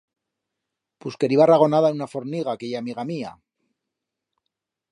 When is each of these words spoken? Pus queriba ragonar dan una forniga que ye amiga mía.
Pus 1.03 1.17
queriba 1.23 1.47
ragonar 1.51 1.81
dan 1.85 1.99
una 1.99 2.07
forniga 2.13 2.57
que 2.63 2.71
ye 2.71 2.81
amiga 2.81 3.07
mía. 3.13 3.31